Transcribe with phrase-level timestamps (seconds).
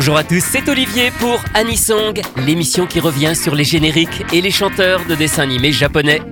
[0.00, 4.50] Bonjour à tous, c'est Olivier pour Anisong, l'émission qui revient sur les génériques et les
[4.50, 6.22] chanteurs de dessins animés japonais.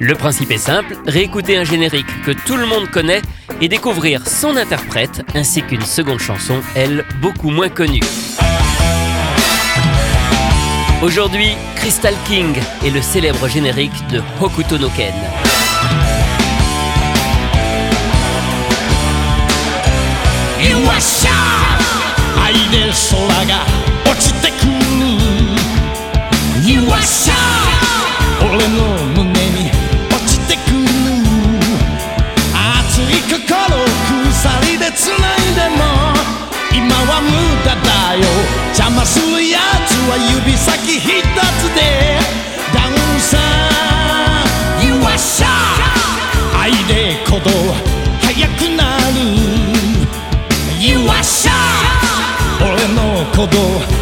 [0.00, 3.20] Le principe est simple, réécouter un générique que tout le monde connaît
[3.60, 8.00] et découvrir son interprète ainsi qu'une seconde chanson, elle, beaucoup moins connue.
[11.02, 15.12] Aujourd'hui, Crystal King est le célèbre générique de Hokuto no Ken.
[22.42, 23.66] 愛で空が
[24.04, 24.70] 落ちてくる。
[26.74, 27.34] よっしゃ
[28.40, 28.78] 俺の
[29.14, 29.70] 胸に
[30.10, 30.76] 落ちてくる。
[32.52, 33.38] 熱い心
[34.30, 35.82] 鎖で繋いでも。
[36.72, 37.28] 今は無
[37.64, 38.22] 駄だよ。
[38.68, 42.18] 邪魔するやつは指先一つで。
[42.72, 43.36] ダウンさ。
[44.86, 45.46] よっしゃ
[46.60, 47.50] 愛で鼓動。
[48.22, 48.67] 速く
[53.38, 53.97] 鼓動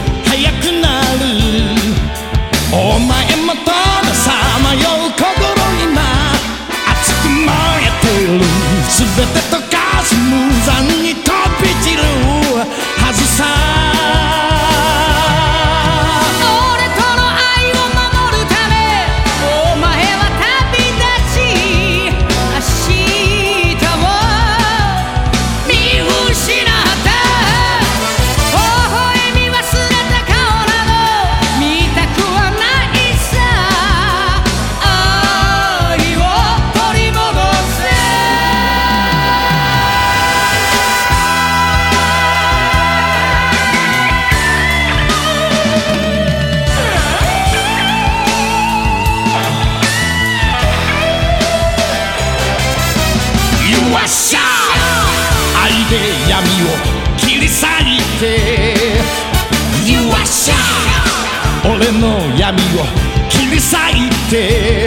[57.37, 58.27] り裂いて。
[59.85, 60.53] You are shy
[61.65, 62.85] 俺の闇を
[63.29, 64.87] 切り裂いて。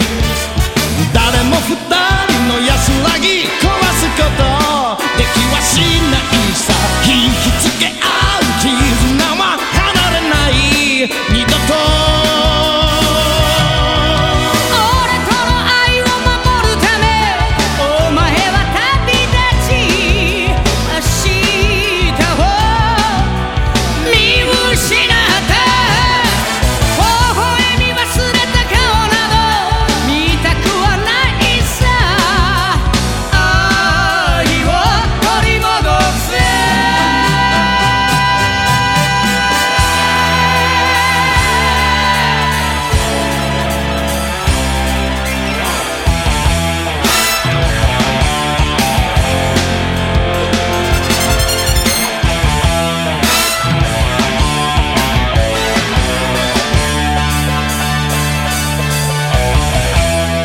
[1.14, 4.49] 誰も二人の安らぎ壊すこと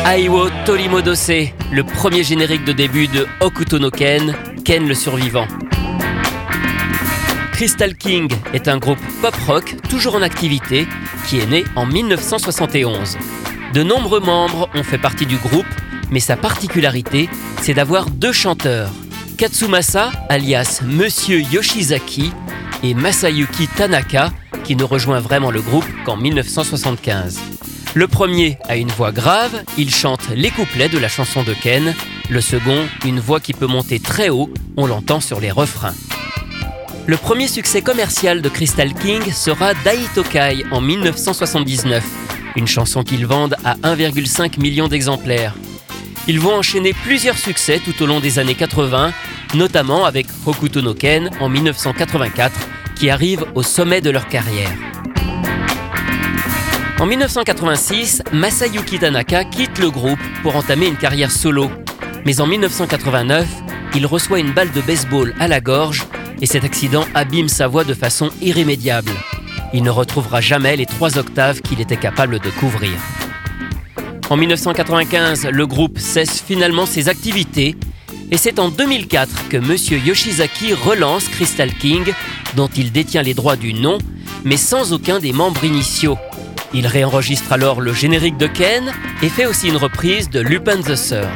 [0.07, 5.47] Aiwo Torimodose, le premier générique de début de Hokuto no Ken, Ken le survivant.
[7.53, 10.87] Crystal King est un groupe pop-rock toujours en activité
[11.27, 13.17] qui est né en 1971.
[13.73, 15.65] De nombreux membres ont fait partie du groupe,
[16.11, 17.27] mais sa particularité,
[17.63, 18.91] c'est d'avoir deux chanteurs,
[19.39, 22.31] Katsumasa, alias Monsieur Yoshizaki,
[22.83, 24.29] et Masayuki Tanaka,
[24.63, 27.39] qui ne rejoint vraiment le groupe qu'en 1975.
[27.95, 31.95] Le premier a une voix grave, il chante les couplets de la chanson de Ken.
[32.29, 35.95] Le second, une voix qui peut monter très haut, on l'entend sur les refrains.
[37.07, 42.03] Le premier succès commercial de Crystal King sera Daitokai en 1979,
[42.57, 45.55] une chanson qu'ils vendent à 1,5 million d'exemplaires.
[46.27, 49.13] Ils vont enchaîner plusieurs succès tout au long des années 80,
[49.53, 52.59] notamment avec Hokuto no Ken en 1984,
[52.97, 54.94] qui arrive au sommet de leur carrière.
[56.97, 61.69] En 1986, Masayuki Tanaka quitte le groupe pour entamer une carrière solo.
[62.25, 63.45] Mais en 1989,
[63.95, 66.05] il reçoit une balle de baseball à la gorge
[66.41, 69.11] et cet accident abîme sa voix de façon irrémédiable.
[69.73, 72.93] Il ne retrouvera jamais les trois octaves qu'il était capable de couvrir.
[74.29, 77.75] En 1995, le groupe cesse finalement ses activités
[78.31, 82.05] et c'est en 2004 que Monsieur Yoshizaki relance Crystal King,
[82.55, 83.97] dont il détient les droits du nom,
[84.45, 86.17] mais sans aucun des membres initiaux.
[86.77, 88.91] Il réenregistre alors le générique de Ken
[89.21, 91.29] et fait aussi une reprise de Lupin the Third.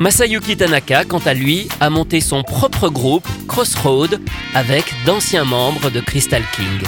[0.00, 4.20] Masayuki Tanaka, quant à lui, a monté son propre groupe, Crossroad,
[4.56, 6.82] avec d'anciens membres de Crystal King.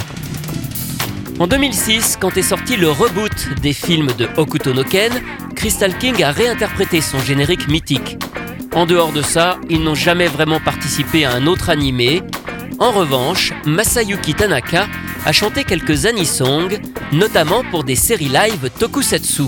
[1.38, 5.12] En 2006, quand est sorti le reboot des films de Hokuto no Ken,
[5.54, 8.18] Crystal King a réinterprété son générique mythique.
[8.74, 12.22] En dehors de ça, ils n'ont jamais vraiment participé à un autre animé.
[12.80, 14.88] En revanche, Masayuki Tanaka
[15.24, 16.68] a chanté quelques anisongs,
[17.12, 19.44] notamment pour des séries live tokusatsu.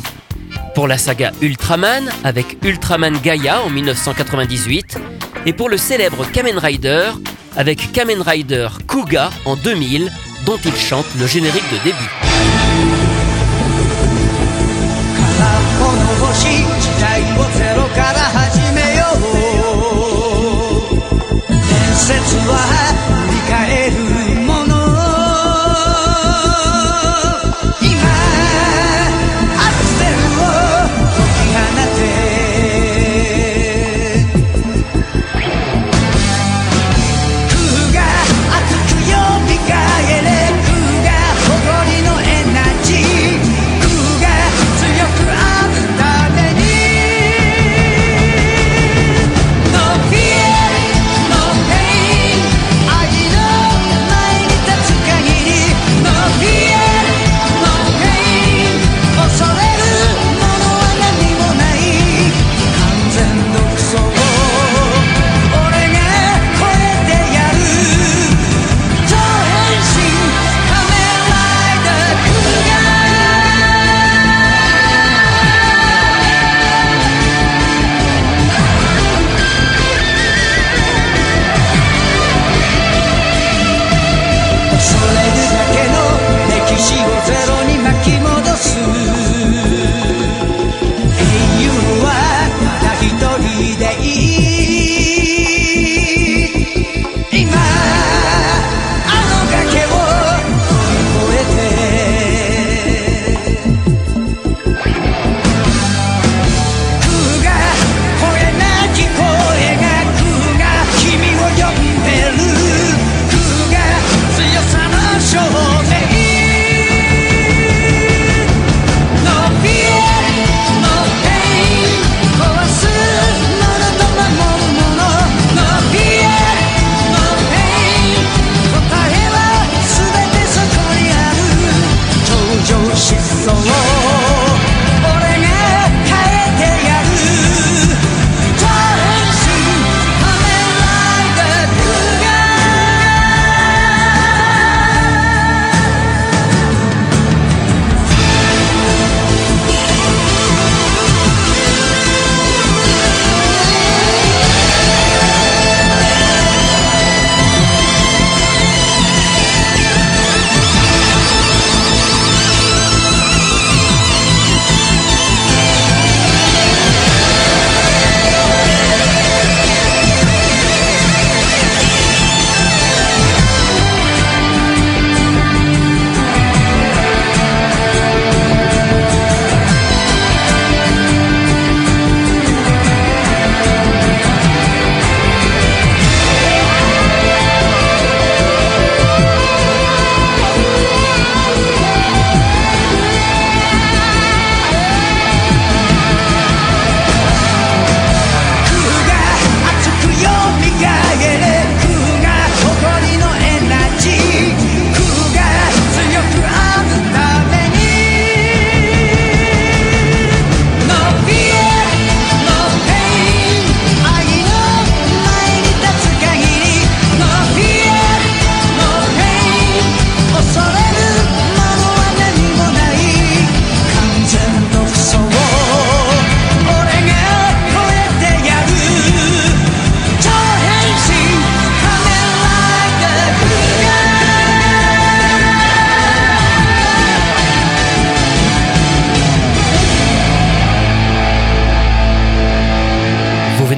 [0.75, 4.99] Pour la saga Ultraman, avec Ultraman Gaia en 1998,
[5.47, 7.11] et pour le célèbre Kamen Rider,
[7.57, 10.11] avec Kamen Rider Kuga en 2000,
[10.47, 12.11] dont il chante le générique de début.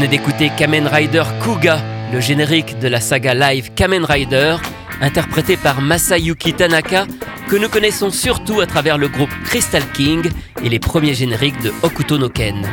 [0.09, 1.80] d'écouter Kamen Rider Kuga,
[2.12, 4.56] le générique de la saga live Kamen Rider,
[5.00, 7.06] interprété par Masayuki Tanaka,
[7.49, 10.28] que nous connaissons surtout à travers le groupe Crystal King
[10.64, 12.66] et les premiers génériques de Hokuto no Ken.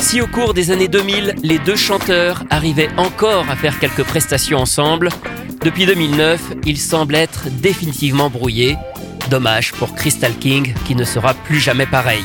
[0.00, 4.58] Si au cours des années 2000, les deux chanteurs arrivaient encore à faire quelques prestations
[4.58, 5.08] ensemble,
[5.64, 8.76] depuis 2009, ils semblent être définitivement brouillés.
[9.30, 12.24] Dommage pour Crystal King qui ne sera plus jamais pareil.